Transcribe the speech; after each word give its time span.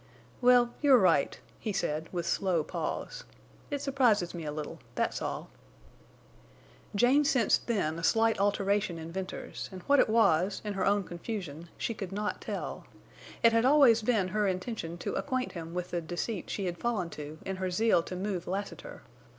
"Well—you're 0.41 0.97
right," 0.97 1.39
he 1.59 1.71
said, 1.71 2.09
with 2.11 2.25
slow 2.25 2.63
pause. 2.63 3.23
"It 3.69 3.83
surprises 3.83 4.33
me 4.33 4.45
a 4.45 4.51
little, 4.51 4.79
that's 4.95 5.21
all." 5.21 5.51
Jane 6.95 7.23
sensed 7.23 7.67
then 7.67 7.99
a 7.99 8.03
slight 8.03 8.39
alteration 8.39 8.97
in 8.97 9.11
Venters, 9.11 9.69
and 9.71 9.83
what 9.83 9.99
it 9.99 10.09
was, 10.09 10.59
in 10.65 10.73
her 10.73 10.87
own 10.87 11.03
confusion, 11.03 11.69
she 11.77 11.93
could 11.93 12.11
not 12.11 12.41
tell. 12.41 12.87
It 13.43 13.53
had 13.53 13.63
always 13.63 14.01
been 14.01 14.29
her 14.29 14.47
intention 14.47 14.97
to 14.97 15.13
acquaint 15.13 15.51
him 15.51 15.75
with 15.75 15.91
the 15.91 16.01
deceit 16.01 16.49
she 16.49 16.65
had 16.65 16.79
fallen 16.79 17.11
to 17.11 17.37
in 17.45 17.57
her 17.57 17.69
zeal 17.69 18.01
to 18.01 18.15
move 18.15 18.47
Lassiter. 18.47 19.03